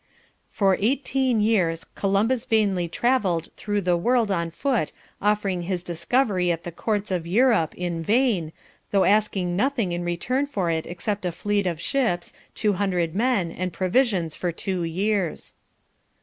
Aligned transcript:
"...For 0.49 0.75
eighteen 0.79 1.41
years 1.41 1.83
Columbus 1.93 2.45
vainly 2.45 2.87
travelled 2.87 3.49
through 3.55 3.81
the 3.81 3.95
world 3.95 4.31
on 4.31 4.49
foot 4.49 4.91
offering 5.21 5.61
his 5.61 5.83
discovery 5.83 6.51
at 6.51 6.63
the 6.63 6.71
courts 6.71 7.11
of 7.11 7.27
Europe, 7.27 7.75
in 7.75 8.01
vain, 8.01 8.51
though 8.89 9.03
asking 9.03 9.55
nothing 9.55 9.91
in 9.91 10.03
return 10.03 10.47
for 10.47 10.71
it 10.71 10.87
except 10.87 11.23
a 11.23 11.31
fleet 11.31 11.67
of 11.67 11.79
ships, 11.79 12.33
two 12.55 12.73
hundred 12.73 13.13
men 13.13 13.51
and 13.51 13.73
provisions 13.73 14.33
for 14.33 14.51
two 14.51 14.83
years." 14.83 15.53